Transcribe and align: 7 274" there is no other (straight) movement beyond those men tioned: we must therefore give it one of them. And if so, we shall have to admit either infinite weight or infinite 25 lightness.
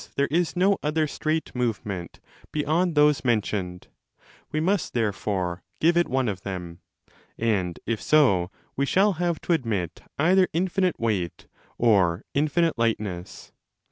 7 0.17 0.29
274" 0.29 0.29
there 0.29 0.41
is 0.41 0.55
no 0.73 0.77
other 0.81 1.05
(straight) 1.05 1.55
movement 1.55 2.19
beyond 2.51 2.95
those 2.95 3.23
men 3.23 3.39
tioned: 3.39 3.83
we 4.51 4.59
must 4.59 4.95
therefore 4.95 5.61
give 5.79 5.95
it 5.95 6.07
one 6.07 6.27
of 6.27 6.41
them. 6.41 6.79
And 7.37 7.79
if 7.85 8.01
so, 8.01 8.49
we 8.75 8.87
shall 8.87 9.13
have 9.21 9.39
to 9.41 9.53
admit 9.53 10.01
either 10.17 10.47
infinite 10.53 10.99
weight 10.99 11.45
or 11.77 12.23
infinite 12.33 12.73
25 12.73 12.77
lightness. 12.79 13.51